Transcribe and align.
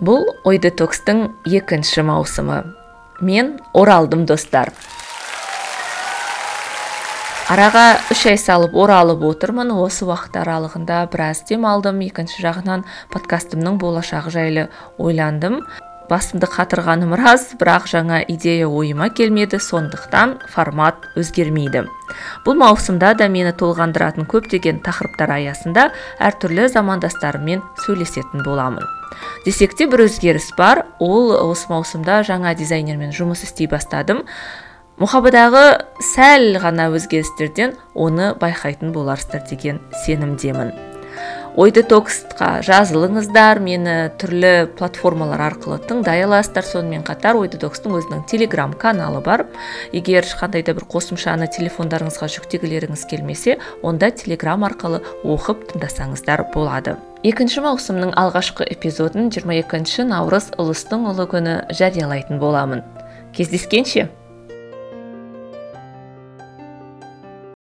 бұл 0.00 0.24
ой 0.48 0.58
детокстың 0.58 1.28
екінші 1.44 2.06
маусымы. 2.08 2.62
Мен 3.20 3.58
оралдым 3.76 4.24
достар. 4.24 4.72
Араға 7.50 7.98
үш 8.14 8.24
ай 8.30 8.38
салып 8.40 8.76
оралып 8.78 9.24
отырмын. 9.26 9.72
Осы 9.74 10.06
уақыт 10.08 10.38
аралығында 10.40 11.02
біраз 11.12 11.42
демалдым. 11.48 12.00
Екінші 12.06 12.44
жағынан 12.46 12.86
подкастымның 13.12 13.76
болашағы 13.82 14.32
жайлы 14.32 14.68
ойландым. 14.96 15.60
Басымды 16.10 16.48
қатырғаным 16.50 17.14
рас 17.18 17.52
бірақ 17.58 17.86
жаңа 17.90 18.20
идея 18.28 18.68
ойыма 18.68 19.08
келмеді 19.14 19.60
сондықтан 19.62 20.38
формат 20.50 21.06
өзгермейді. 21.16 21.86
Бұл 22.44 22.58
маусымда 22.58 23.14
да 23.14 23.28
мені 23.30 23.54
толғандыратын 23.54 24.26
көптеген 24.30 24.82
тақырыптар 24.84 25.36
аясында 25.38 25.90
әртүрлі 26.18 26.66
замандастарыммен 26.74 27.62
сөйлесетін 27.86 28.42
боламын. 28.44 28.86
Десек 29.46 29.76
те 29.78 29.86
бір 29.86 30.06
өзгеріс 30.08 30.50
бар. 30.58 30.84
Ол 30.98 31.32
осы 31.38 31.70
маусымда 31.70 32.20
жаңа 32.26 32.54
дизайнермен 32.58 33.14
жұмыс 33.14 33.46
істей 33.46 33.70
бастадым. 33.70 34.24
Мұхабадағы 35.00 35.64
сәл 36.12 36.58
ғана 36.60 36.90
өзгерістерден 36.92 37.78
оны 37.94 38.34
байқайтын 38.42 38.92
боларсыздар 38.92 39.46
деген 39.48 39.80
сенімдемін. 40.04 40.89
Ой 41.58 41.72
детоксқа 41.74 42.60
жазылыңыздар 42.66 43.58
мені 43.62 43.94
түрлі 44.20 44.68
платформалар 44.78 45.42
арқылы 45.48 45.80
тыңдай 45.88 46.22
аласыздар 46.24 46.66
сонымен 46.66 47.02
қатар 47.06 47.38
ой 47.40 47.50
детокстың 47.50 47.96
өзінің 47.98 48.22
телеграм 48.30 48.72
каналы 48.72 49.22
бар. 49.24 49.46
Егер 49.92 50.22
ешқандай 50.22 50.62
да 50.66 50.74
бір 50.76 50.86
қосымшаны 50.90 51.50
телефондарыңызға 51.56 52.30
жүктегілеріңіз 52.36 53.06
келмесе 53.10 53.58
онда 53.82 54.12
телеграм 54.14 54.64
арқылы 54.68 55.02
оқып 55.24 55.66
тыңдасаңыздар 55.72 56.46
болады. 56.54 56.96
Екінші 57.26 57.66
маусымның 57.66 58.14
алғашқы 58.16 58.68
эпизодын 58.76 59.28
22 59.34 60.06
наурыз 60.08 60.52
ұлыстың 60.60 61.10
ұлы 61.10 61.28
күні 61.34 61.58
жариялайтын 61.74 62.40
боламын. 62.40 62.86
Кездескенше! 63.36 64.08